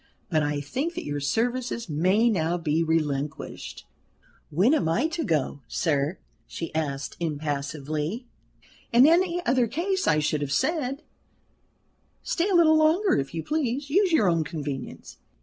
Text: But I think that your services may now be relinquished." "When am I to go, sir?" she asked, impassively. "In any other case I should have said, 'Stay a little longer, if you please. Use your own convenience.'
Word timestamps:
But 0.31 0.41
I 0.41 0.61
think 0.61 0.95
that 0.95 1.05
your 1.05 1.19
services 1.19 1.87
may 1.87 2.27
now 2.27 2.57
be 2.57 2.83
relinquished." 2.83 3.85
"When 4.49 4.73
am 4.73 4.89
I 4.89 5.07
to 5.09 5.23
go, 5.23 5.61
sir?" 5.67 6.17
she 6.47 6.73
asked, 6.73 7.15
impassively. 7.19 8.25
"In 8.91 9.05
any 9.05 9.45
other 9.45 9.67
case 9.67 10.07
I 10.07 10.17
should 10.17 10.41
have 10.41 10.51
said, 10.51 11.03
'Stay 12.23 12.49
a 12.49 12.55
little 12.55 12.77
longer, 12.77 13.15
if 13.19 13.35
you 13.35 13.43
please. 13.43 13.91
Use 13.91 14.11
your 14.11 14.27
own 14.27 14.43
convenience.' 14.43 15.19